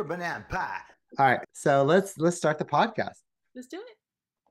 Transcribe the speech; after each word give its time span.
Bourbon 0.00 0.22
and 0.22 0.48
Pie. 0.48 0.80
All 1.18 1.26
right, 1.26 1.40
so 1.52 1.82
let's 1.82 2.16
let's 2.16 2.38
start 2.38 2.56
the 2.58 2.64
podcast. 2.64 3.18
Let's 3.54 3.66
do 3.68 3.76
it. 3.76 3.96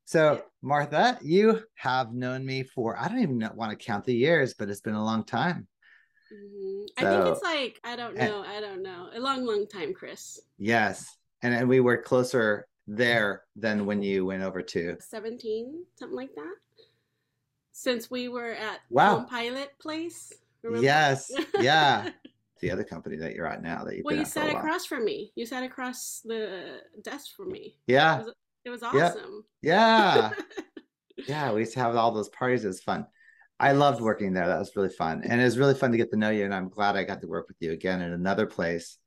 So, 0.06 0.44
Martha, 0.62 1.18
you 1.24 1.64
have 1.76 2.14
known 2.14 2.46
me 2.46 2.62
for 2.62 2.96
I 3.00 3.08
don't 3.08 3.18
even 3.20 3.50
want 3.56 3.72
to 3.72 3.76
count 3.84 4.06
the 4.06 4.14
years, 4.14 4.54
but 4.54 4.70
it's 4.70 4.82
been 4.82 4.94
a 4.94 5.04
long 5.04 5.24
time. 5.24 5.68
Mhm. 6.32 6.86
I 7.00 7.02
think 7.02 7.26
it's 7.36 7.42
like 7.42 7.80
I 7.84 7.96
don't 7.96 8.16
and- 8.16 8.30
know. 8.32 8.44
I 8.44 8.60
don't 8.62 8.84
know. 8.84 9.10
A 9.12 9.20
long, 9.20 9.44
long 9.44 9.66
time, 9.66 9.92
Chris. 9.92 10.40
Yes, 10.60 11.18
and 11.42 11.52
and 11.56 11.68
we 11.68 11.80
were 11.80 11.98
closer 11.98 12.68
there 12.86 13.42
than 13.56 13.88
when 13.88 14.04
you 14.04 14.28
went 14.28 14.44
over 14.44 14.62
to. 14.62 14.98
Seventeen, 15.00 15.84
something 15.96 16.16
like 16.16 16.36
that. 16.36 16.54
Since 17.72 18.12
we 18.12 18.28
were 18.28 18.52
at 18.52 18.82
Wow. 18.92 19.16
Home 19.22 19.26
Pilot 19.26 19.72
Place. 19.82 20.32
remember? 20.62 20.84
Yes, 20.86 21.32
yeah, 21.60 22.10
the 22.60 22.72
other 22.72 22.84
company 22.84 23.18
that 23.18 23.34
you're 23.36 23.46
at 23.48 23.62
now 23.62 23.84
that 23.86 23.96
you've 23.96 24.04
well, 24.06 24.12
been 24.14 24.20
you 24.20 24.26
at 24.26 24.32
for 24.32 24.40
a 24.42 24.44
sat 24.48 24.56
across 24.56 24.86
from 24.86 25.06
me. 25.06 25.32
You 25.36 25.46
sat 25.46 25.64
across 25.64 26.22
the 26.26 26.80
desk 27.04 27.36
from 27.36 27.52
me. 27.52 27.78
Yeah, 27.88 28.24
It 28.66 28.70
was 28.70 28.82
Yeah. 28.94 29.08
awesome. 29.10 29.44
yeah, 29.62 30.32
yeah. 31.28 31.52
We 31.52 31.62
used 31.62 31.74
to 31.74 31.80
have 31.80 31.96
all 31.96 32.12
those 32.12 32.30
parties. 32.30 32.64
It 32.66 32.68
was 32.68 32.82
fun. 32.82 33.06
I 33.60 33.74
loved 33.74 34.00
working 34.02 34.34
there. 34.34 34.48
That 34.48 34.60
was 34.60 34.76
really 34.76 34.90
fun, 34.90 35.22
and 35.26 35.40
it 35.42 35.44
was 35.44 35.58
really 35.58 35.74
fun 35.76 35.92
to 35.92 35.98
get 35.98 36.12
to 36.12 36.18
know 36.18 36.30
you. 36.30 36.46
And 36.46 36.54
I'm 36.54 36.70
glad 36.70 36.96
I 36.96 37.04
got 37.04 37.22
to 37.22 37.28
work 37.28 37.48
with 37.48 37.58
you 37.60 37.72
again 37.74 38.02
in 38.02 38.12
another 38.14 38.46
place, 38.46 38.98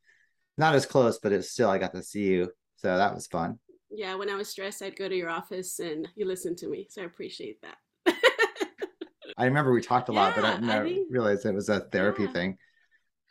not 0.58 0.74
as 0.74 0.84
close, 0.86 1.18
but 1.22 1.32
it's 1.32 1.50
still 1.50 1.70
I 1.70 1.78
got 1.78 1.94
to 1.94 2.02
see 2.02 2.24
you, 2.24 2.50
so 2.76 2.96
that 2.96 3.14
was 3.14 3.26
fun. 3.26 3.58
yeah, 3.90 4.14
when 4.14 4.28
I 4.30 4.34
was 4.36 4.48
stressed, 4.48 4.82
I'd 4.82 4.96
go 4.96 5.08
to 5.08 5.14
your 5.16 5.30
office 5.30 5.78
and 5.78 6.08
you 6.16 6.26
listened 6.26 6.58
to 6.58 6.68
me. 6.68 6.86
So 6.90 7.02
I 7.02 7.04
appreciate 7.06 7.60
that. 7.62 7.76
I 9.38 9.44
remember 9.46 9.72
we 9.72 9.80
talked 9.80 10.08
a 10.08 10.12
lot, 10.12 10.34
but 10.34 10.44
I 10.44 10.50
Yeah, 10.52 10.56
I 10.56 10.60
never 10.60 10.84
think- 10.86 11.08
realized 11.10 11.46
it 11.46 11.54
was 11.54 11.68
a 11.68 11.80
therapy 11.80 12.24
Yeah. 12.24 12.32
thing. 12.32 12.58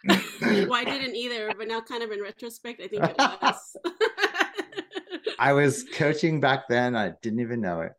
well, 0.42 0.74
I 0.74 0.84
didn't 0.86 1.16
either, 1.16 1.52
but 1.58 1.68
now, 1.68 1.82
kind 1.82 2.04
of 2.04 2.12
in 2.12 2.22
retrospect, 2.22 2.82
I 2.82 2.88
think 2.88 3.04
it 3.04 3.16
was. 3.20 3.78
I 5.40 5.54
was 5.54 5.84
coaching 5.94 6.40
back 6.40 6.68
then. 6.70 6.96
I 6.96 7.14
didn't 7.22 7.40
even 7.40 7.62
know 7.62 7.82
it. 7.82 7.94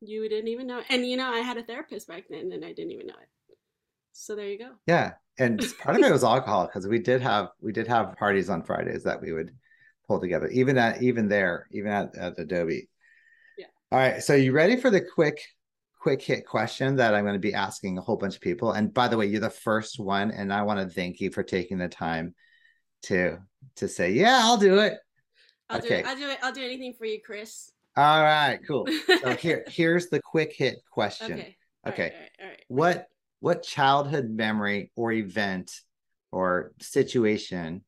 you 0.00 0.28
didn't 0.28 0.48
even 0.48 0.66
know, 0.66 0.82
and 0.88 1.06
you 1.06 1.16
know, 1.16 1.30
I 1.32 1.40
had 1.40 1.56
a 1.58 1.62
therapist 1.62 2.08
back 2.08 2.24
then, 2.28 2.52
and 2.52 2.64
I 2.64 2.72
didn't 2.72 2.92
even 2.92 3.06
know 3.06 3.14
it. 3.20 3.28
So 4.12 4.36
there 4.36 4.48
you 4.48 4.58
go. 4.58 4.70
Yeah, 4.86 5.12
and 5.38 5.62
part 5.80 5.96
of 5.96 6.02
it 6.02 6.12
was 6.12 6.24
alcohol 6.24 6.66
because 6.66 6.86
we 6.86 6.98
did 6.98 7.20
have 7.22 7.48
we 7.60 7.72
did 7.72 7.86
have 7.88 8.16
parties 8.16 8.50
on 8.50 8.62
Fridays 8.62 9.04
that 9.04 9.20
we 9.22 9.32
would 9.32 9.52
pull 10.06 10.20
together, 10.20 10.48
even 10.48 10.76
at 10.78 11.02
even 11.02 11.28
there, 11.28 11.66
even 11.70 11.90
at, 11.90 12.14
at 12.16 12.38
Adobe. 12.38 12.88
Yeah. 13.56 13.66
All 13.90 13.98
right. 13.98 14.22
So 14.22 14.34
you 14.34 14.52
ready 14.52 14.76
for 14.76 14.90
the 14.90 15.00
quick 15.00 15.40
quick 16.02 16.20
hit 16.20 16.44
question 16.44 16.96
that 16.96 17.14
I'm 17.14 17.22
going 17.22 17.34
to 17.34 17.38
be 17.38 17.54
asking 17.54 17.96
a 17.96 18.00
whole 18.00 18.16
bunch 18.16 18.34
of 18.34 18.40
people? 18.40 18.72
And 18.72 18.92
by 18.92 19.06
the 19.06 19.16
way, 19.16 19.26
you're 19.26 19.40
the 19.40 19.48
first 19.50 20.00
one, 20.00 20.32
and 20.32 20.52
I 20.52 20.62
want 20.62 20.80
to 20.80 20.92
thank 20.92 21.20
you 21.20 21.30
for 21.30 21.44
taking 21.44 21.78
the 21.78 21.88
time 21.88 22.34
to 23.04 23.38
to 23.76 23.86
say, 23.86 24.10
yeah, 24.10 24.40
I'll 24.42 24.56
do 24.56 24.78
it. 24.78 24.98
I'll 25.70 25.78
do 25.80 25.86
Okay. 25.86 26.00
it. 26.00 26.06
I'll 26.06 26.16
do 26.16 26.28
it. 26.28 26.38
I'll 26.42 26.52
do 26.52 26.64
anything 26.64 26.94
for 26.94 27.04
you, 27.04 27.20
Chris. 27.24 27.70
All 27.96 28.22
right, 28.22 28.58
cool. 28.66 28.88
So 29.20 29.36
here 29.40 29.64
here's 29.68 30.08
the 30.08 30.20
quick 30.20 30.52
hit 30.56 30.78
question. 30.90 31.34
Okay. 31.38 31.56
All 31.84 31.92
right, 31.92 31.94
Okay. 31.94 32.12
all 32.14 32.20
right, 32.20 32.30
all 32.40 32.48
right. 32.48 32.64
what 32.68 33.06
what 33.38 33.62
childhood 33.62 34.28
memory 34.28 34.90
or 34.96 35.12
event 35.12 35.70
or 36.32 36.72
situation 36.80 37.84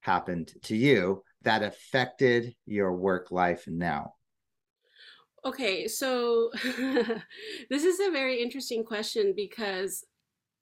happened 0.00 0.52
to 0.62 0.76
you 0.76 1.22
that 1.42 1.62
affected 1.62 2.54
your 2.66 2.92
work 2.94 3.30
life 3.30 3.64
now 3.68 4.14
Okay, 5.44 5.86
so 5.86 6.50
this 7.70 7.84
is 7.84 8.00
a 8.00 8.10
very 8.10 8.40
interesting 8.42 8.82
question 8.82 9.34
because 9.36 10.04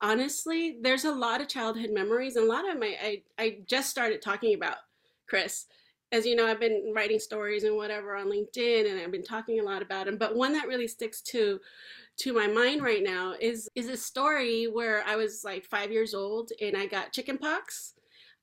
honestly, 0.00 0.78
there's 0.82 1.04
a 1.04 1.14
lot 1.14 1.40
of 1.40 1.48
childhood 1.48 1.90
memories 1.92 2.34
and 2.34 2.46
a 2.46 2.52
lot 2.52 2.68
of 2.68 2.78
my 2.80 2.96
I, 3.00 3.22
I 3.38 3.58
just 3.68 3.90
started 3.90 4.20
talking 4.20 4.54
about 4.54 4.76
Chris. 5.28 5.66
As 6.10 6.26
you 6.26 6.34
know, 6.34 6.46
I've 6.46 6.60
been 6.60 6.92
writing 6.94 7.20
stories 7.20 7.64
and 7.64 7.76
whatever 7.76 8.16
on 8.16 8.26
LinkedIn 8.26 8.90
and 8.90 9.00
I've 9.00 9.12
been 9.12 9.22
talking 9.22 9.60
a 9.60 9.62
lot 9.62 9.82
about 9.82 10.08
him, 10.08 10.18
but 10.18 10.36
one 10.36 10.52
that 10.54 10.66
really 10.66 10.88
sticks 10.88 11.22
to 11.22 11.60
to 12.18 12.32
my 12.32 12.48
mind 12.48 12.82
right 12.82 13.04
now 13.04 13.34
is 13.40 13.68
is 13.76 13.88
a 13.88 13.96
story 13.96 14.64
where 14.66 15.04
I 15.06 15.14
was 15.16 15.42
like 15.44 15.64
5 15.64 15.92
years 15.92 16.12
old 16.12 16.50
and 16.60 16.76
I 16.76 16.86
got 16.86 17.12
chickenpox 17.12 17.94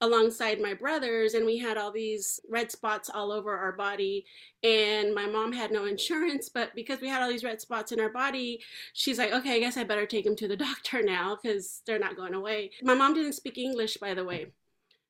alongside 0.01 0.61
my 0.61 0.73
brothers 0.73 1.33
and 1.33 1.45
we 1.45 1.57
had 1.57 1.77
all 1.77 1.91
these 1.91 2.39
red 2.49 2.71
spots 2.71 3.09
all 3.13 3.31
over 3.31 3.57
our 3.57 3.73
body 3.73 4.25
and 4.63 5.13
my 5.13 5.25
mom 5.25 5.51
had 5.51 5.71
no 5.71 5.85
insurance 5.93 6.47
but 6.49 6.73
because 6.75 7.01
we 7.01 7.09
had 7.09 7.21
all 7.21 7.29
these 7.29 7.43
red 7.43 7.59
spots 7.59 7.91
in 7.91 7.99
our 7.99 8.09
body 8.09 8.61
she's 8.93 9.17
like 9.17 9.31
okay 9.33 9.55
i 9.55 9.59
guess 9.59 9.75
i 9.77 9.83
better 9.83 10.05
take 10.05 10.25
him 10.25 10.35
to 10.35 10.47
the 10.47 10.55
doctor 10.67 11.01
now 11.03 11.37
because 11.41 11.81
they're 11.85 11.99
not 11.99 12.15
going 12.15 12.33
away 12.33 12.71
my 12.81 12.93
mom 12.93 13.13
didn't 13.13 13.33
speak 13.33 13.57
english 13.57 13.97
by 13.97 14.13
the 14.13 14.23
way 14.23 14.47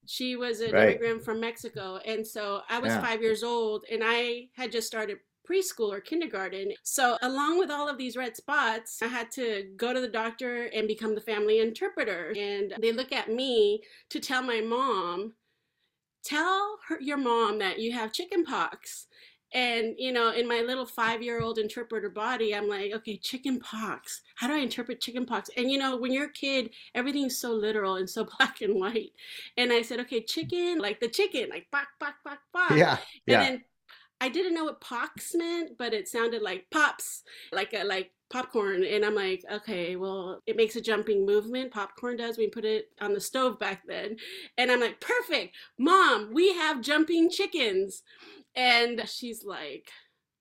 she 0.05 0.35
was 0.35 0.59
an 0.61 0.73
Right. 0.73 0.89
immigrant 0.89 1.23
from 1.23 1.39
mexico 1.39 1.97
and 2.05 2.25
so 2.25 2.61
i 2.69 2.79
was 2.79 2.93
Yeah. 2.93 3.01
five 3.01 3.21
years 3.21 3.43
old 3.43 3.85
and 3.91 4.01
i 4.03 4.47
had 4.55 4.71
just 4.71 4.87
started 4.87 5.17
preschool 5.49 5.91
or 5.91 5.99
kindergarten. 5.99 6.71
So 6.83 7.17
along 7.21 7.59
with 7.59 7.71
all 7.71 7.87
of 7.87 7.97
these 7.97 8.15
red 8.15 8.35
spots 8.35 9.01
i 9.01 9.07
had 9.07 9.31
to 9.31 9.71
go 9.77 9.93
to 9.93 10.01
the 10.01 10.07
doctor 10.07 10.65
and 10.65 10.87
become 10.87 11.15
the 11.15 11.21
family 11.21 11.59
interpreter. 11.59 12.33
And 12.37 12.73
they 12.79 12.91
look 12.91 13.11
at 13.11 13.29
me 13.29 13.81
to 14.09 14.19
tell 14.19 14.41
my 14.41 14.61
mom 14.61 15.33
tell 16.23 16.79
her, 16.87 16.99
your 16.99 17.17
mom 17.17 17.59
that 17.59 17.79
you 17.79 17.93
have 17.93 18.11
chicken 18.11 18.43
pox 18.43 19.07
and 19.53 19.95
you 19.97 20.11
know 20.11 20.31
in 20.31 20.47
my 20.47 20.61
little 20.61 20.85
five 20.85 21.23
year 21.23 21.41
old 21.41 21.57
interpreter 21.57 22.09
body 22.09 22.53
i'm 22.53 22.67
like 22.67 22.91
okay 22.93 23.17
chicken 23.17 23.59
pox 23.59 24.21
how 24.35 24.47
do 24.47 24.53
i 24.53 24.57
interpret 24.57 25.01
chicken 25.01 25.25
pox 25.25 25.49
and 25.57 25.71
you 25.71 25.77
know 25.79 25.97
when 25.97 26.11
you're 26.11 26.27
a 26.27 26.33
kid 26.33 26.69
everything's 26.93 27.37
so 27.37 27.51
literal 27.51 27.95
and 27.95 28.09
so 28.09 28.27
black 28.37 28.61
and 28.61 28.75
white. 28.75 29.11
And 29.57 29.73
i 29.73 29.81
said 29.81 29.99
okay 30.01 30.21
chicken 30.21 30.77
like 30.77 30.99
the 30.99 31.07
chicken 31.07 31.49
like 31.49 31.65
bok 31.71 31.87
bok 31.99 32.15
bok 32.23 32.39
bok 32.53 32.77
yeah 32.77 32.91
and 32.91 32.99
yeah. 33.25 33.43
then 33.43 33.63
I 34.21 34.29
didn't 34.29 34.53
know 34.53 34.65
what 34.65 34.81
pox 34.81 35.33
meant, 35.33 35.77
but 35.77 35.93
it 35.93 36.07
sounded 36.07 36.41
like 36.41 36.65
pops, 36.71 37.23
like 37.51 37.73
a, 37.73 37.83
like 37.83 38.11
popcorn. 38.29 38.83
And 38.83 39.05
I'm 39.05 39.15
like, 39.15 39.43
okay, 39.51 39.95
well, 39.95 40.41
it 40.45 40.55
makes 40.55 40.75
a 40.75 40.81
jumping 40.81 41.25
movement. 41.25 41.71
Popcorn 41.71 42.17
does. 42.17 42.37
We 42.37 42.47
put 42.47 42.65
it 42.65 42.89
on 43.01 43.13
the 43.13 43.21
stove 43.21 43.59
back 43.59 43.83
then. 43.87 44.17
And 44.57 44.71
I'm 44.71 44.81
like, 44.81 44.99
perfect, 44.99 45.55
mom, 45.77 46.31
we 46.33 46.53
have 46.53 46.81
jumping 46.81 47.29
chickens. 47.29 48.03
And 48.55 49.07
she's 49.07 49.43
like, 49.45 49.89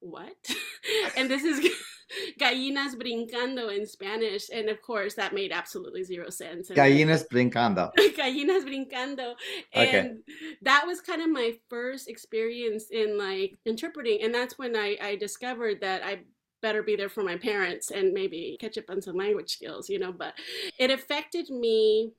what? 0.00 0.36
and 1.16 1.30
this 1.30 1.44
is 1.44 1.60
gallinas 2.40 2.94
brincando 2.94 3.76
in 3.76 3.86
Spanish. 3.86 4.48
And 4.52 4.68
of 4.68 4.80
course, 4.82 5.14
that 5.14 5.34
made 5.34 5.52
absolutely 5.52 6.02
zero 6.04 6.30
sense. 6.30 6.70
And 6.70 6.78
gallinas 6.78 7.24
brincando 7.28 7.90
gallinas 8.16 8.64
brincando 8.64 9.34
and 9.74 9.88
Okay. 9.88 10.16
that 10.62 10.84
was 10.86 11.00
kind 11.00 11.22
of 11.22 11.30
my 11.30 11.52
first 11.68 12.08
experience 12.08 12.90
in 12.90 13.18
like 13.18 13.58
interpreting 13.64 14.22
and 14.22 14.34
that's 14.34 14.58
when 14.58 14.76
I, 14.76 14.96
I 15.00 15.16
discovered 15.16 15.80
that 15.80 16.02
i 16.04 16.20
better 16.60 16.82
be 16.82 16.96
there 16.96 17.08
for 17.08 17.22
my 17.22 17.36
parents 17.36 17.90
and 17.90 18.12
maybe 18.12 18.56
catch 18.60 18.78
up 18.78 18.90
on 18.90 19.00
some 19.00 19.16
language 19.16 19.50
skills 19.50 19.88
you 19.88 19.98
know 19.98 20.12
but 20.12 20.34
it 20.78 20.90
affected 20.90 21.48
me 21.50 22.12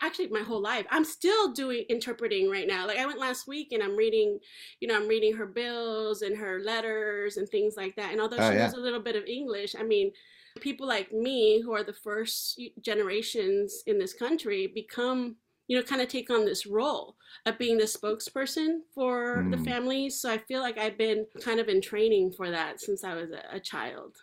actually 0.00 0.28
my 0.28 0.42
whole 0.42 0.60
life. 0.62 0.86
I'm 0.90 1.04
still 1.04 1.52
doing 1.52 1.84
interpreting 1.88 2.50
right 2.50 2.66
now. 2.66 2.86
Like 2.86 2.98
i 2.98 3.06
went 3.06 3.18
last 3.18 3.46
week 3.46 3.72
and 3.72 3.82
i'm 3.82 3.96
reading 3.96 4.38
you 4.80 4.88
know 4.88 4.96
i'm 4.96 5.08
reading 5.08 5.34
her 5.36 5.46
bills 5.46 6.22
and 6.22 6.36
her 6.36 6.60
letters 6.60 7.36
and 7.36 7.48
things 7.48 7.74
like 7.76 7.96
that. 7.96 8.12
And 8.12 8.20
although 8.20 8.38
Oh, 8.38 8.50
she 8.50 8.56
yeah. 8.56 8.66
knows 8.66 8.74
a 8.74 8.80
little 8.80 9.00
bit 9.00 9.16
of 9.16 9.24
english 9.26 9.74
i 9.78 9.82
mean 9.82 10.12
people 10.60 10.86
like 10.86 11.12
me 11.12 11.60
who 11.62 11.72
are 11.72 11.84
the 11.84 11.92
first 11.92 12.60
generations 12.82 13.82
in 13.86 13.98
this 13.98 14.12
country 14.12 14.66
become 14.74 15.36
you 15.68 15.76
know 15.76 15.82
kind 15.82 16.02
of 16.02 16.08
take 16.08 16.30
on 16.30 16.44
this 16.44 16.66
role 16.66 17.16
of 17.46 17.58
being 17.58 17.78
the 17.78 17.84
spokesperson 17.84 18.80
for 18.94 19.46
the 19.50 19.56
Mm. 19.56 19.64
families 19.64 20.20
so 20.20 20.30
i 20.30 20.38
feel 20.38 20.60
like 20.60 20.78
i've 20.78 20.98
been 20.98 21.26
kind 21.42 21.60
of 21.60 21.68
in 21.68 21.80
training 21.80 22.32
for 22.32 22.50
that 22.50 22.80
since 22.80 23.04
i 23.04 23.14
was 23.14 23.30
a, 23.30 23.42
a 23.56 23.60
child. 23.60 24.16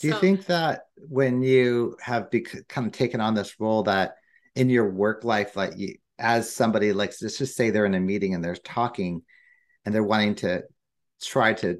Do 0.00 0.08
you 0.08 0.14
think 0.14 0.46
that 0.46 0.86
when 1.08 1.42
you 1.42 1.96
have 2.00 2.30
bec- 2.30 2.66
kind 2.68 2.86
of 2.86 2.92
taken 2.92 3.20
on 3.20 3.34
this 3.34 3.60
role 3.60 3.82
that 3.84 4.16
in 4.56 4.68
your 4.68 4.90
work 4.90 5.24
life 5.24 5.56
like 5.56 5.72
you 5.76 5.94
as 6.18 6.52
somebody 6.52 6.92
like 6.92 7.12
let's 7.20 7.38
just 7.38 7.56
say 7.56 7.70
they're 7.70 7.86
in 7.86 7.94
a 7.94 8.00
meeting 8.00 8.34
and 8.34 8.44
they're 8.44 8.54
talking 8.56 9.22
and 9.84 9.94
they're 9.94 10.02
wanting 10.02 10.34
to 10.34 10.62
try 11.22 11.52
to 11.52 11.78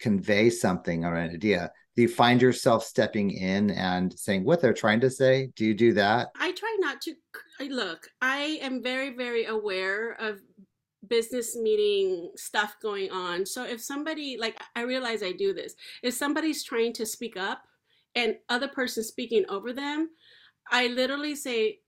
convey 0.00 0.50
something 0.50 1.04
or 1.04 1.14
an 1.14 1.30
idea 1.30 1.70
do 1.96 2.02
you 2.02 2.08
find 2.08 2.40
yourself 2.40 2.84
stepping 2.84 3.30
in 3.30 3.70
and 3.70 4.16
saying 4.18 4.44
what 4.44 4.60
they're 4.60 4.72
trying 4.72 5.00
to 5.00 5.10
say 5.10 5.50
do 5.56 5.64
you 5.64 5.74
do 5.74 5.92
that 5.92 6.28
I 6.38 6.52
try 6.52 6.76
not 6.80 7.00
to 7.02 7.14
I- 7.60 7.64
look. 7.64 8.08
I 8.20 8.58
am 8.62 8.82
very, 8.82 9.10
very 9.10 9.46
aware 9.46 10.12
of 10.12 10.40
business 11.06 11.56
meeting 11.56 12.32
stuff 12.36 12.76
going 12.82 13.10
on. 13.10 13.46
So 13.46 13.64
if 13.64 13.80
somebody 13.80 14.36
like 14.38 14.60
I 14.76 14.82
realize 14.82 15.22
I 15.22 15.32
do 15.32 15.52
this, 15.52 15.74
if 16.02 16.14
somebody's 16.14 16.64
trying 16.64 16.92
to 16.94 17.06
speak 17.06 17.36
up 17.36 17.62
and 18.14 18.36
other 18.48 18.68
person 18.68 19.02
speaking 19.02 19.44
over 19.48 19.72
them, 19.72 20.10
I 20.70 20.88
literally 20.88 21.34
say, 21.34 21.78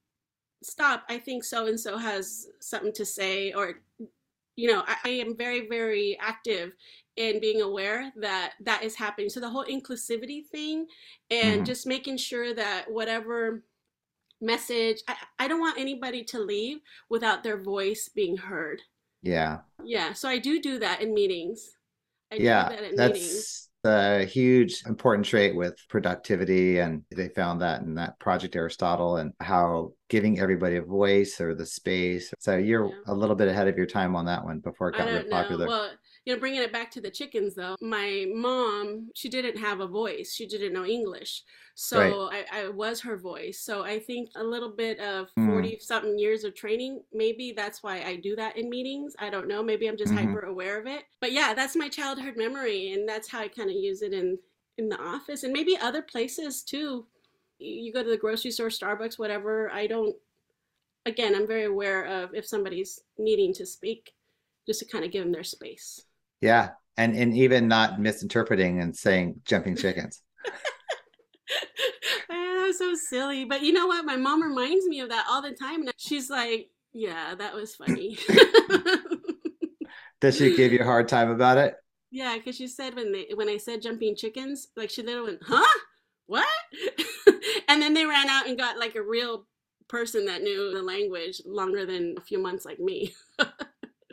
"Stop! 0.63 1.03
I 1.09 1.17
think 1.19 1.43
so 1.43 1.67
and 1.67 1.79
so 1.79 1.97
has 1.97 2.47
something 2.59 2.93
to 2.93 3.05
say," 3.05 3.53
or 3.53 3.81
you 4.57 4.67
know, 4.71 4.83
I, 4.85 4.95
I 5.05 5.09
am 5.09 5.35
very, 5.35 5.67
very 5.67 6.17
active 6.19 6.75
in 7.15 7.39
being 7.39 7.61
aware 7.61 8.11
that 8.17 8.53
that 8.61 8.83
is 8.83 8.95
happening. 8.95 9.29
So 9.29 9.39
the 9.39 9.49
whole 9.49 9.65
inclusivity 9.65 10.45
thing 10.45 10.87
and 11.29 11.61
Mhm. 11.61 11.65
just 11.65 11.87
making 11.87 12.17
sure 12.17 12.53
that 12.53 12.91
whatever 12.91 13.63
message. 14.41 15.01
I, 15.07 15.15
I 15.39 15.47
don't 15.47 15.59
want 15.59 15.79
anybody 15.79 16.23
to 16.25 16.39
leave 16.39 16.79
without 17.09 17.43
their 17.43 17.57
voice 17.57 18.09
being 18.09 18.37
heard. 18.37 18.81
Yeah. 19.21 19.61
Yeah. 19.83 20.13
So 20.13 20.27
I 20.27 20.39
do 20.39 20.61
do 20.61 20.79
that 20.79 21.01
in 21.01 21.13
meetings. 21.13 21.77
I 22.31 22.35
yeah. 22.35 22.69
That 22.69 22.95
that's 22.95 23.13
meetings. 23.13 23.69
A 23.83 24.25
huge 24.25 24.83
important 24.85 25.25
trait 25.25 25.55
with 25.55 25.75
productivity. 25.89 26.79
And 26.79 27.03
they 27.15 27.29
found 27.29 27.61
that 27.61 27.81
in 27.81 27.95
that 27.95 28.19
Project 28.19 28.55
Aristotle 28.55 29.17
and 29.17 29.33
how 29.39 29.93
giving 30.09 30.39
everybody 30.39 30.77
a 30.77 30.81
voice 30.81 31.39
or 31.41 31.55
the 31.55 31.65
space. 31.65 32.33
So 32.39 32.57
you're 32.57 32.87
yeah. 32.87 32.95
a 33.07 33.13
little 33.13 33.35
bit 33.35 33.47
ahead 33.47 33.67
of 33.67 33.77
your 33.77 33.87
time 33.87 34.15
on 34.15 34.25
that 34.25 34.43
one 34.43 34.59
before 34.59 34.89
it 34.89 34.97
got 34.97 35.07
really 35.07 35.29
popular. 35.29 35.67
Well, 35.67 35.89
you 36.25 36.33
know, 36.33 36.39
bringing 36.39 36.61
it 36.61 36.71
back 36.71 36.91
to 36.91 37.01
the 37.01 37.09
chickens 37.09 37.55
though, 37.55 37.75
my 37.81 38.27
mom, 38.33 39.09
she 39.15 39.27
didn't 39.27 39.57
have 39.57 39.79
a 39.79 39.87
voice. 39.87 40.33
She 40.33 40.47
didn't 40.47 40.73
know 40.73 40.85
English. 40.85 41.43
So 41.73 42.29
right. 42.29 42.45
I, 42.51 42.65
I, 42.65 42.69
was 42.69 43.01
her 43.01 43.17
voice. 43.17 43.59
So 43.59 43.83
I 43.83 43.97
think 43.97 44.29
a 44.35 44.43
little 44.43 44.69
bit 44.69 44.99
of 44.99 45.29
40 45.35 45.47
mm. 45.49 45.81
something 45.81 46.19
years 46.19 46.43
of 46.43 46.53
training, 46.53 47.01
maybe 47.11 47.53
that's 47.55 47.81
why 47.81 48.03
I 48.03 48.17
do 48.17 48.35
that 48.35 48.57
in 48.57 48.69
meetings. 48.69 49.15
I 49.17 49.29
don't 49.29 49.47
know. 49.47 49.63
Maybe 49.63 49.87
I'm 49.87 49.97
just 49.97 50.13
mm-hmm. 50.13 50.27
hyper 50.27 50.41
aware 50.41 50.79
of 50.79 50.85
it. 50.85 51.03
But 51.21 51.31
yeah, 51.31 51.53
that's 51.55 51.75
my 51.75 51.89
childhood 51.89 52.35
memory. 52.37 52.91
And 52.91 53.09
that's 53.09 53.29
how 53.29 53.39
I 53.39 53.47
kind 53.47 53.69
of 53.69 53.75
use 53.75 54.03
it 54.03 54.13
in, 54.13 54.37
in 54.77 54.89
the 54.89 55.01
office 55.01 55.43
and 55.43 55.53
maybe 55.53 55.77
other 55.77 56.03
places 56.03 56.61
too. 56.61 57.07
You 57.57 57.91
go 57.91 58.03
to 58.03 58.09
the 58.09 58.17
grocery 58.17 58.51
store, 58.51 58.67
Starbucks, 58.67 59.17
whatever. 59.17 59.71
I 59.71 59.87
don't, 59.87 60.15
again, 61.05 61.33
I'm 61.33 61.47
very 61.47 61.65
aware 61.65 62.05
of 62.05 62.35
if 62.35 62.45
somebody's 62.45 62.99
needing 63.17 63.53
to 63.55 63.65
speak, 63.65 64.13
just 64.67 64.81
to 64.81 64.85
kind 64.85 65.03
of 65.03 65.11
give 65.11 65.23
them 65.23 65.31
their 65.31 65.43
space. 65.43 66.05
Yeah. 66.41 66.71
And, 66.97 67.15
and 67.15 67.35
even 67.35 67.67
not 67.67 67.99
misinterpreting 67.99 68.81
and 68.81 68.95
saying 68.95 69.41
jumping 69.45 69.77
chickens. 69.77 70.21
That 72.29 72.65
was 72.67 72.75
ah, 72.81 72.85
so 72.85 72.95
silly. 72.95 73.45
But 73.45 73.61
you 73.61 73.71
know 73.71 73.87
what? 73.87 74.05
My 74.05 74.17
mom 74.17 74.43
reminds 74.43 74.85
me 74.87 74.99
of 74.99 75.09
that 75.09 75.25
all 75.29 75.41
the 75.41 75.51
time. 75.51 75.81
And 75.81 75.93
she's 75.97 76.29
like, 76.29 76.69
yeah, 76.93 77.35
that 77.35 77.53
was 77.53 77.75
funny. 77.75 78.17
Does 80.21 80.37
she 80.37 80.55
give 80.55 80.71
you 80.71 80.79
a 80.79 80.85
hard 80.85 81.07
time 81.07 81.29
about 81.31 81.57
it? 81.57 81.75
Yeah, 82.11 82.35
because 82.37 82.57
she 82.57 82.67
said 82.67 82.95
when 82.95 83.11
they 83.13 83.29
when 83.33 83.47
I 83.47 83.57
said 83.57 83.81
jumping 83.81 84.15
chickens, 84.15 84.67
like 84.75 84.89
she 84.89 85.01
literally 85.01 85.31
went, 85.31 85.43
huh? 85.43 85.79
What? 86.27 86.47
and 87.67 87.81
then 87.81 87.93
they 87.93 88.05
ran 88.05 88.29
out 88.29 88.47
and 88.47 88.57
got 88.57 88.77
like 88.77 88.95
a 88.95 89.01
real 89.01 89.47
person 89.87 90.25
that 90.25 90.41
knew 90.41 90.73
the 90.73 90.81
language 90.81 91.41
longer 91.45 91.85
than 91.85 92.15
a 92.17 92.21
few 92.21 92.37
months 92.37 92.65
like 92.65 92.79
me. 92.79 93.13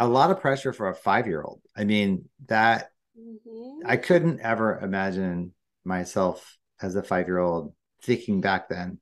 A 0.00 0.08
lot 0.08 0.30
of 0.30 0.40
pressure 0.40 0.72
for 0.72 0.88
a 0.88 0.94
five 0.94 1.26
year 1.26 1.42
old. 1.42 1.60
I 1.76 1.84
mean, 1.84 2.28
that 2.46 2.90
mm-hmm. 3.18 3.86
I 3.86 3.96
couldn't 3.96 4.40
ever 4.40 4.78
imagine 4.80 5.52
myself 5.84 6.56
as 6.80 6.94
a 6.94 7.02
five 7.02 7.26
year 7.26 7.38
old 7.38 7.74
thinking 8.02 8.40
back 8.40 8.68
then, 8.68 8.98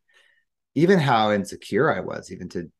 even 0.74 0.98
how 0.98 1.32
insecure 1.32 1.94
I 1.94 2.00
was, 2.00 2.32
even 2.32 2.48
to, 2.50 2.70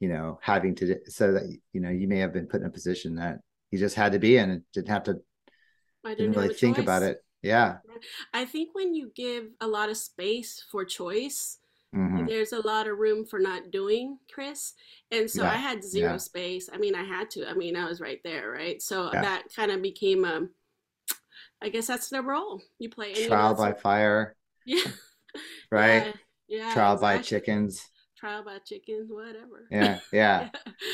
you 0.00 0.08
know, 0.08 0.38
having 0.42 0.74
to, 0.76 0.98
so 1.06 1.32
that, 1.32 1.56
you 1.72 1.80
know, 1.80 1.90
you 1.90 2.08
may 2.08 2.18
have 2.18 2.32
been 2.32 2.46
put 2.46 2.60
in 2.60 2.66
a 2.66 2.70
position 2.70 3.16
that 3.16 3.38
you 3.70 3.78
just 3.78 3.94
had 3.94 4.12
to 4.12 4.18
be 4.18 4.36
in 4.36 4.50
and 4.50 4.62
didn't 4.72 4.88
have 4.88 5.04
to, 5.04 5.16
I 6.04 6.10
didn't, 6.10 6.32
didn't 6.32 6.36
really 6.36 6.54
think 6.54 6.76
choice. 6.76 6.82
about 6.82 7.02
it. 7.02 7.18
Yeah. 7.42 7.76
I 8.32 8.46
think 8.46 8.74
when 8.74 8.94
you 8.94 9.12
give 9.14 9.48
a 9.60 9.66
lot 9.66 9.90
of 9.90 9.96
space 9.96 10.64
for 10.70 10.84
choice, 10.84 11.58
Mm-hmm. 11.94 12.26
There's 12.26 12.52
a 12.52 12.66
lot 12.66 12.88
of 12.88 12.98
room 12.98 13.24
for 13.24 13.38
not 13.38 13.70
doing, 13.70 14.18
Chris. 14.32 14.72
And 15.12 15.30
so 15.30 15.42
yeah. 15.42 15.52
I 15.52 15.56
had 15.56 15.84
zero 15.84 16.12
yeah. 16.12 16.16
space. 16.16 16.68
I 16.72 16.78
mean, 16.78 16.94
I 16.94 17.04
had 17.04 17.30
to. 17.30 17.48
I 17.48 17.54
mean, 17.54 17.76
I 17.76 17.88
was 17.88 18.00
right 18.00 18.20
there, 18.24 18.50
right? 18.50 18.82
So 18.82 19.10
yeah. 19.12 19.22
that 19.22 19.44
kind 19.54 19.70
of 19.70 19.80
became 19.80 20.24
a, 20.24 20.46
I 21.62 21.68
guess 21.68 21.86
that's 21.86 22.08
the 22.08 22.22
role 22.22 22.60
you 22.78 22.90
play. 22.90 23.14
Trial 23.28 23.54
by 23.54 23.72
fire. 23.72 24.34
Yeah. 24.66 24.82
right? 25.70 26.14
Yeah. 26.48 26.72
Trial 26.72 26.94
exactly. 26.94 27.18
by 27.18 27.22
chickens. 27.22 27.88
Trial 28.16 28.44
by 28.44 28.58
chickens, 28.64 29.10
whatever. 29.10 29.66
Yeah, 29.70 29.98
yeah. 30.12 30.48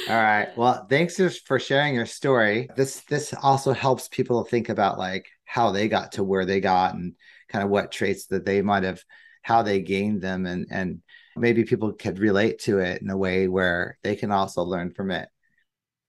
All 0.08 0.20
right. 0.20 0.49
Well, 0.56 0.87
thanks 0.91 1.20
for 1.46 1.58
sharing 1.61 1.94
your 1.94 2.06
story. 2.06 2.69
This 2.76 3.03
this 3.03 3.32
also 3.41 3.73
helps 3.73 4.08
people 4.08 4.43
think 4.43 4.69
about 4.69 4.99
like 4.99 5.29
how 5.44 5.70
they 5.70 5.88
got 5.88 6.12
to 6.12 6.25
where 6.25 6.44
they 6.44 6.61
got 6.61 6.94
and 6.94 7.14
kind 7.49 7.62
of 7.62 7.70
what 7.70 7.93
traits 7.93 8.26
that 8.26 8.44
they 8.44 8.62
might 8.62 8.82
have 8.82 9.03
how 9.43 9.63
they 9.63 9.81
gained 9.81 10.21
them 10.23 10.47
and 10.47 10.67
and 10.71 11.03
maybe 11.37 11.65
people 11.65 11.93
could 11.93 12.19
relate 12.19 12.59
to 12.61 12.79
it 12.79 13.03
in 13.03 13.11
a 13.11 13.17
way 13.17 13.49
where 13.49 13.99
they 14.03 14.17
can 14.17 14.31
also 14.31 14.63
learn 14.63 14.91
from 14.91 15.11
it. 15.11 15.29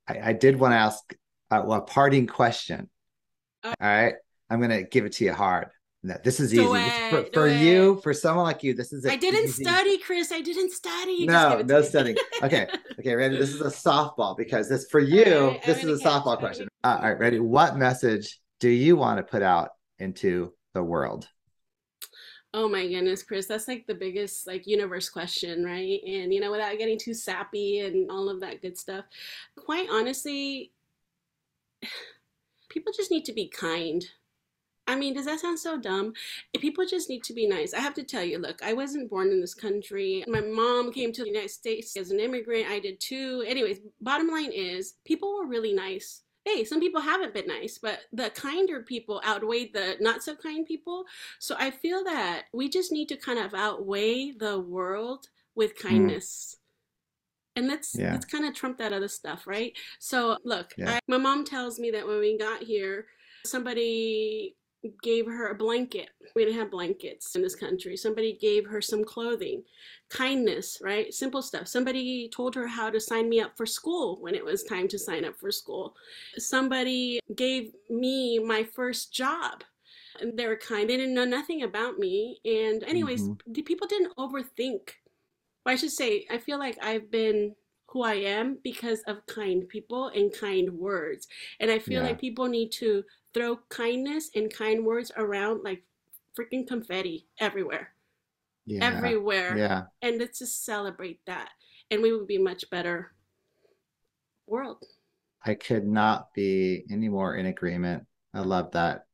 I, 0.07 0.29
I 0.29 0.33
did 0.33 0.59
want 0.59 0.73
to 0.73 0.77
ask 0.77 1.15
uh, 1.51 1.61
a 1.61 1.81
parting 1.81 2.27
question. 2.27 2.89
Uh, 3.63 3.73
All 3.79 3.87
right. 3.87 4.15
I'm 4.49 4.59
going 4.59 4.71
to 4.71 4.83
give 4.83 5.05
it 5.05 5.13
to 5.13 5.25
you 5.25 5.33
hard. 5.33 5.67
No, 6.03 6.15
this 6.23 6.39
is 6.39 6.51
easy. 6.51 6.65
for, 7.11 7.25
for 7.31 7.47
you, 7.47 7.99
for 8.01 8.11
someone 8.11 8.43
like 8.43 8.63
you, 8.63 8.73
this 8.73 8.91
is. 8.91 9.05
I 9.05 9.17
didn't 9.17 9.43
easy. 9.43 9.63
study, 9.63 9.99
Chris. 9.99 10.31
I 10.31 10.41
didn't 10.41 10.71
study. 10.71 11.27
No, 11.27 11.61
no 11.61 11.83
studying. 11.83 12.17
Okay, 12.41 12.67
okay, 12.99 13.13
ready. 13.13 13.37
This 13.37 13.53
is 13.53 13.61
a 13.61 13.65
softball 13.65 14.35
because 14.35 14.67
this 14.67 14.87
for 14.89 14.99
you. 14.99 15.49
Right, 15.49 15.63
this 15.63 15.83
is 15.83 16.01
a 16.01 16.03
softball 16.03 16.39
question. 16.39 16.67
Uh, 16.83 16.97
all 16.99 17.09
right, 17.09 17.19
ready. 17.19 17.39
What 17.39 17.77
message 17.77 18.39
do 18.59 18.69
you 18.69 18.95
want 18.95 19.19
to 19.19 19.23
put 19.23 19.43
out 19.43 19.69
into 19.99 20.53
the 20.73 20.81
world? 20.81 21.27
Oh 22.53 22.67
my 22.67 22.85
goodness, 22.85 23.23
Chris, 23.23 23.47
that's 23.47 23.67
like 23.67 23.87
the 23.87 23.95
biggest 23.95 24.45
like 24.45 24.67
universe 24.67 25.09
question, 25.09 25.63
right? 25.63 26.01
And 26.05 26.33
you 26.33 26.41
know, 26.41 26.51
without 26.51 26.77
getting 26.77 26.99
too 26.99 27.13
sappy 27.13 27.79
and 27.79 28.11
all 28.11 28.29
of 28.29 28.41
that 28.41 28.61
good 28.61 28.77
stuff, 28.77 29.05
quite 29.55 29.87
honestly, 29.89 30.71
people 32.69 32.91
just 32.95 33.11
need 33.11 33.25
to 33.25 33.33
be 33.33 33.47
kind 33.47 34.05
I 34.91 34.95
mean, 34.95 35.13
does 35.13 35.25
that 35.25 35.39
sound 35.39 35.57
so 35.57 35.77
dumb? 35.77 36.13
People 36.59 36.85
just 36.85 37.09
need 37.09 37.23
to 37.23 37.33
be 37.33 37.47
nice. 37.47 37.73
I 37.73 37.79
have 37.79 37.93
to 37.93 38.03
tell 38.03 38.23
you, 38.23 38.39
look, 38.39 38.61
I 38.61 38.73
wasn't 38.73 39.09
born 39.09 39.29
in 39.29 39.39
this 39.39 39.53
country. 39.53 40.23
My 40.27 40.41
mom 40.41 40.91
came 40.91 41.13
to 41.13 41.21
the 41.21 41.29
United 41.29 41.51
States 41.51 41.95
as 41.95 42.11
an 42.11 42.19
immigrant. 42.19 42.67
I 42.67 42.79
did 42.79 42.99
too. 42.99 43.43
Anyways, 43.47 43.79
bottom 44.01 44.27
line 44.27 44.51
is, 44.51 44.95
people 45.05 45.33
were 45.33 45.47
really 45.47 45.71
nice. 45.71 46.23
Hey, 46.45 46.63
some 46.63 46.79
people 46.79 47.01
haven't 47.01 47.33
been 47.33 47.47
nice, 47.47 47.77
but 47.77 47.99
the 48.11 48.31
kinder 48.31 48.81
people 48.81 49.21
outweighed 49.25 49.73
the 49.73 49.97
not 49.99 50.23
so 50.23 50.35
kind 50.35 50.65
people. 50.65 51.05
So 51.39 51.55
I 51.59 51.71
feel 51.71 52.03
that 52.05 52.43
we 52.53 52.67
just 52.67 52.91
need 52.91 53.09
to 53.09 53.15
kind 53.15 53.39
of 53.39 53.53
outweigh 53.53 54.31
the 54.31 54.59
world 54.59 55.27
with 55.55 55.75
mm. 55.75 55.89
kindness. 55.89 56.55
Mm 56.55 56.57
and 57.55 57.67
let's 57.67 57.95
yeah. 57.97 58.13
let's 58.13 58.25
kind 58.25 58.45
of 58.45 58.53
trump 58.53 58.77
that 58.77 58.93
other 58.93 59.07
stuff 59.07 59.45
right 59.45 59.73
so 59.99 60.37
look 60.45 60.73
yeah. 60.77 60.91
I, 60.91 60.99
my 61.07 61.17
mom 61.17 61.43
tells 61.43 61.79
me 61.79 61.91
that 61.91 62.07
when 62.07 62.19
we 62.19 62.37
got 62.37 62.63
here 62.63 63.07
somebody 63.45 64.55
gave 65.03 65.25
her 65.25 65.49
a 65.49 65.55
blanket. 65.55 66.09
We 66.35 66.43
didn't 66.43 66.59
have 66.59 66.71
blankets 66.71 67.35
in 67.35 67.41
this 67.41 67.55
country. 67.55 67.95
Somebody 67.95 68.33
gave 68.33 68.65
her 68.67 68.81
some 68.81 69.03
clothing. 69.03 69.63
Kindness, 70.09 70.79
right? 70.81 71.13
Simple 71.13 71.41
stuff. 71.41 71.67
Somebody 71.67 72.29
told 72.29 72.55
her 72.55 72.67
how 72.67 72.89
to 72.89 72.99
sign 72.99 73.29
me 73.29 73.39
up 73.39 73.55
for 73.55 73.65
school 73.65 74.17
when 74.21 74.35
it 74.35 74.43
was 74.43 74.63
time 74.63 74.87
to 74.87 74.99
sign 74.99 75.23
up 75.23 75.37
for 75.39 75.51
school. 75.51 75.95
Somebody 76.37 77.19
gave 77.35 77.73
me 77.89 78.39
my 78.39 78.63
first 78.63 79.13
job. 79.13 79.63
And 80.19 80.37
they 80.37 80.47
were 80.47 80.57
kind. 80.57 80.89
They 80.89 80.97
didn't 80.97 81.15
know 81.15 81.25
nothing 81.25 81.63
about 81.63 81.97
me. 81.97 82.39
And, 82.43 82.83
anyways, 82.83 83.23
mm-hmm. 83.23 83.51
the 83.53 83.61
people 83.61 83.87
didn't 83.87 84.15
overthink. 84.17 84.91
Well, 85.65 85.73
I 85.73 85.75
should 85.75 85.91
say, 85.91 86.25
I 86.29 86.37
feel 86.37 86.59
like 86.59 86.77
I've 86.83 87.09
been 87.09 87.55
who 87.91 88.03
I 88.03 88.13
am 88.13 88.57
because 88.63 89.01
of 89.01 89.25
kind 89.25 89.67
people 89.67 90.07
and 90.07 90.33
kind 90.33 90.69
words. 90.71 91.27
And 91.59 91.69
I 91.69 91.79
feel 91.79 92.01
yeah. 92.01 92.07
like 92.07 92.21
people 92.21 92.47
need 92.47 92.71
to 92.73 93.03
throw 93.33 93.59
kindness 93.69 94.31
and 94.33 94.53
kind 94.53 94.85
words 94.85 95.11
around 95.17 95.63
like 95.63 95.83
freaking 96.39 96.65
confetti 96.65 97.27
everywhere. 97.39 97.89
Yeah. 98.65 98.85
Everywhere. 98.85 99.57
Yeah. 99.57 99.83
And 100.01 100.19
let's 100.19 100.39
just 100.39 100.63
celebrate 100.63 101.19
that. 101.25 101.49
And 101.89 102.01
we 102.01 102.13
would 102.13 102.27
be 102.27 102.37
much 102.37 102.69
better 102.69 103.13
world. 104.47 104.83
I 105.45 105.55
could 105.55 105.85
not 105.85 106.33
be 106.33 106.85
any 106.89 107.09
more 107.09 107.35
in 107.35 107.47
agreement. 107.47 108.05
I 108.33 108.39
love 108.41 108.71
that. 108.71 109.05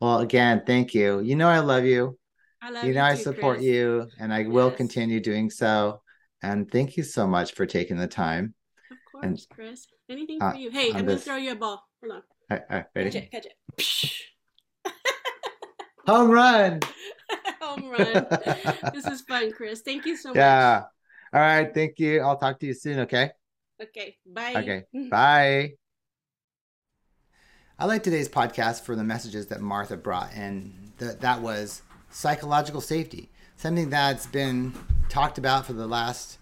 Well, 0.00 0.18
again, 0.18 0.62
thank 0.66 0.94
you. 0.94 1.20
You 1.20 1.36
know 1.36 1.48
I 1.48 1.60
love 1.60 1.84
you. 1.84 2.18
I 2.60 2.70
love 2.70 2.84
you. 2.84 2.88
You 2.88 2.94
know 2.94 3.06
you 3.06 3.12
I 3.12 3.14
support 3.14 3.58
Chris. 3.58 3.66
you 3.66 4.08
and 4.18 4.32
I 4.32 4.40
yes. 4.40 4.48
will 4.48 4.70
continue 4.72 5.20
doing 5.20 5.50
so. 5.50 6.00
And 6.42 6.70
thank 6.70 6.96
you 6.96 7.02
so 7.02 7.26
much 7.26 7.52
for 7.52 7.66
taking 7.66 7.96
the 7.96 8.08
time. 8.08 8.54
Of 8.90 8.98
course, 9.12 9.24
and, 9.24 9.46
Chris. 9.50 9.86
Anything 10.08 10.42
uh, 10.42 10.52
for 10.52 10.58
you. 10.58 10.70
Hey, 10.70 10.92
I'm 10.92 11.06
this... 11.06 11.24
gonna 11.24 11.36
throw 11.36 11.36
you 11.36 11.52
a 11.52 11.54
ball. 11.54 11.84
Hold 12.02 12.14
on. 12.14 12.22
All 12.50 12.56
right, 12.56 12.62
all 12.70 12.76
right, 12.76 12.86
ready? 12.94 13.10
Catch 13.10 13.46
it, 13.46 13.54
catch 13.76 14.04
it. 14.04 14.92
Home 16.06 16.30
run. 16.30 16.80
Home 17.60 17.90
run. 17.90 18.26
this 18.94 19.06
is 19.06 19.20
fun, 19.22 19.52
Chris. 19.52 19.82
Thank 19.82 20.06
you 20.06 20.16
so 20.16 20.30
much. 20.30 20.36
Yeah. 20.36 20.84
All 21.32 21.40
right. 21.40 21.72
Thank 21.72 21.98
you. 21.98 22.20
I'll 22.20 22.36
talk 22.36 22.58
to 22.60 22.66
you 22.66 22.74
soon. 22.74 23.00
Okay. 23.00 23.30
Okay. 23.80 24.16
Bye. 24.26 24.54
Okay. 24.56 24.84
Bye. 25.08 25.72
I 27.78 27.86
like 27.86 28.02
today's 28.02 28.28
podcast 28.28 28.82
for 28.82 28.96
the 28.96 29.04
messages 29.04 29.46
that 29.46 29.60
Martha 29.60 29.96
brought, 29.96 30.30
and 30.34 30.92
that 30.98 31.20
that 31.20 31.40
was 31.40 31.82
psychological 32.10 32.80
safety, 32.80 33.30
something 33.56 33.90
that's 33.90 34.26
been 34.26 34.74
talked 35.10 35.38
about 35.38 35.66
for 35.66 35.72
the 35.72 35.86
last, 35.86 36.38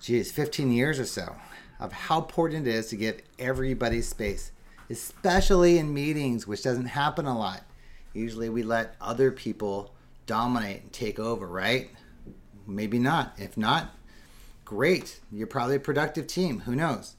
geez, 0.00 0.30
15 0.32 0.70
years 0.72 0.98
or 0.98 1.06
so, 1.06 1.36
of 1.80 1.92
how 1.92 2.18
important 2.18 2.66
it 2.66 2.74
is 2.74 2.88
to 2.88 2.96
give 2.96 3.22
everybody 3.38 4.02
space 4.02 4.52
especially 4.90 5.78
in 5.78 5.92
meetings, 5.92 6.46
which 6.46 6.62
doesn't 6.62 6.86
happen 6.86 7.26
a 7.26 7.38
lot. 7.38 7.62
Usually 8.14 8.48
we 8.48 8.62
let 8.62 8.94
other 9.00 9.30
people 9.30 9.92
dominate 10.26 10.82
and 10.82 10.92
take 10.92 11.18
over, 11.18 11.46
right? 11.46 11.90
maybe 12.66 12.98
not. 12.98 13.32
If 13.38 13.56
not, 13.56 13.94
great. 14.64 15.20
You're 15.32 15.46
probably 15.46 15.76
a 15.76 15.80
productive 15.80 16.26
team. 16.26 16.60
Who 16.60 16.76
knows? 16.76 17.14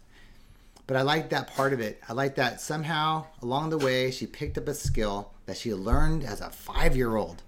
But 0.86 0.96
I 0.96 1.02
like 1.02 1.30
that 1.30 1.54
part 1.56 1.74
of 1.74 1.80
it. 1.80 2.00
I 2.08 2.14
like 2.14 2.36
that 2.36 2.62
somehow 2.62 3.26
along 3.42 3.72
the 3.72 3.78
way 3.78 4.12
she 4.12 4.28
picked 4.28 4.60
up 4.60 4.68
a 4.68 4.76
skill 4.76 5.32
that 5.48 5.58
she 5.58 5.74
learned 5.74 6.24
as 6.24 6.40
a 6.40 6.52
five 6.52 6.96
year 6.96 7.16
old. 7.16 7.42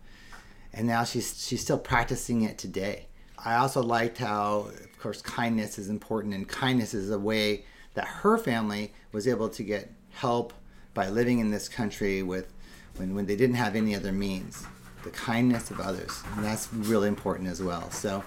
And 0.73 0.87
now 0.87 1.03
she's 1.03 1.45
she's 1.45 1.61
still 1.61 1.77
practicing 1.77 2.43
it 2.43 2.57
today. 2.57 3.07
I 3.43 3.55
also 3.55 3.81
liked 3.81 4.19
how, 4.19 4.69
of 4.69 4.99
course, 4.99 5.21
kindness 5.21 5.79
is 5.79 5.89
important, 5.89 6.33
and 6.33 6.47
kindness 6.47 6.93
is 6.93 7.09
a 7.09 7.19
way 7.19 7.65
that 7.95 8.05
her 8.05 8.37
family 8.37 8.93
was 9.11 9.27
able 9.27 9.49
to 9.49 9.63
get 9.63 9.91
help 10.11 10.53
by 10.93 11.09
living 11.09 11.39
in 11.39 11.51
this 11.51 11.67
country 11.67 12.21
with 12.23 12.53
when, 12.97 13.15
when 13.15 13.25
they 13.25 13.35
didn't 13.35 13.55
have 13.55 13.75
any 13.75 13.95
other 13.95 14.11
means. 14.11 14.65
The 15.03 15.09
kindness 15.09 15.71
of 15.71 15.79
others. 15.79 16.21
And 16.35 16.45
that's 16.45 16.71
really 16.71 17.07
important 17.07 17.49
as 17.49 17.61
well. 17.61 17.89
So 17.89 18.23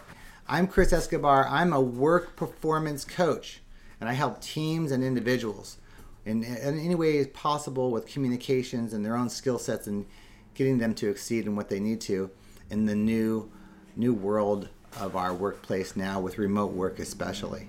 I'm 0.48 0.66
Chris 0.66 0.92
Escobar. 0.92 1.46
I'm 1.48 1.72
a 1.72 1.80
work 1.80 2.34
performance 2.34 3.04
coach, 3.04 3.60
and 4.00 4.08
I 4.08 4.14
help 4.14 4.40
teams 4.40 4.90
and 4.90 5.04
individuals 5.04 5.78
in, 6.24 6.42
in 6.42 6.78
any 6.78 6.94
way 6.94 7.24
possible 7.26 7.90
with 7.90 8.06
communications 8.06 8.92
and 8.92 9.04
their 9.04 9.16
own 9.16 9.30
skill 9.30 9.58
sets 9.58 9.86
and 9.86 10.06
getting 10.54 10.78
them 10.78 10.94
to 10.94 11.08
exceed 11.08 11.46
in 11.46 11.56
what 11.56 11.68
they 11.68 11.80
need 11.80 12.00
to 12.02 12.30
in 12.70 12.86
the 12.86 12.94
new 12.94 13.50
new 13.96 14.12
world 14.12 14.68
of 15.00 15.16
our 15.16 15.32
workplace 15.32 15.96
now 15.96 16.20
with 16.20 16.38
remote 16.38 16.72
work 16.72 16.98
especially. 16.98 17.68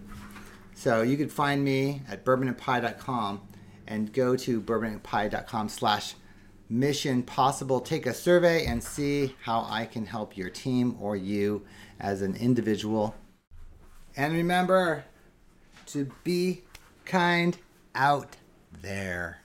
So 0.73 1.01
you 1.01 1.17
can 1.17 1.29
find 1.29 1.63
me 1.63 2.01
at 2.09 2.25
bourbonandpie.com 2.25 3.41
and 3.87 4.11
go 4.11 4.35
to 4.35 4.61
bourbonandpie.com 4.61 5.69
slash 5.69 6.15
mission 6.69 7.23
possible. 7.23 7.79
Take 7.79 8.05
a 8.05 8.13
survey 8.13 8.65
and 8.65 8.83
see 8.83 9.35
how 9.41 9.65
I 9.69 9.85
can 9.85 10.05
help 10.05 10.35
your 10.35 10.49
team 10.49 10.97
or 10.99 11.15
you 11.15 11.63
as 11.99 12.21
an 12.21 12.35
individual. 12.35 13.15
And 14.17 14.33
remember 14.33 15.05
to 15.87 16.11
be 16.23 16.63
kind 17.05 17.57
out 17.93 18.35
there. 18.81 19.44